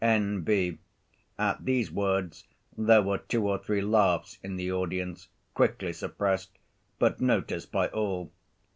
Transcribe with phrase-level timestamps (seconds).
[0.03, 0.79] (N.B.
[1.37, 6.57] At these words there were two or three laughs in the audience, quickly suppressed,
[6.97, 8.31] but noticed by all.